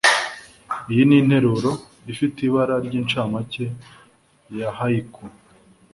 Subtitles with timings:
[0.91, 1.71] iyi ninteruro,
[2.13, 3.65] ifite ibara ryincamake,
[4.57, 5.23] ya haiku